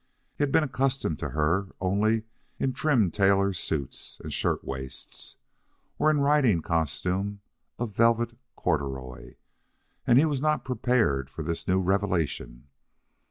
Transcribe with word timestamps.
He 0.35 0.41
had 0.41 0.51
been 0.51 0.63
accustomed 0.63 1.19
to 1.19 1.29
her 1.29 1.67
only 1.79 2.23
in 2.57 2.73
trim 2.73 3.11
tailor 3.11 3.53
suits 3.53 4.19
and 4.23 4.33
shirtwaists, 4.33 5.35
or 5.99 6.09
in 6.09 6.21
riding 6.21 6.63
costume 6.63 7.41
of 7.77 7.95
velvet 7.95 8.35
corduroy, 8.55 9.35
and 10.07 10.17
he 10.17 10.25
was 10.25 10.41
not 10.41 10.65
prepared 10.65 11.29
for 11.29 11.43
this 11.43 11.67
new 11.67 11.79
revelation. 11.79 12.65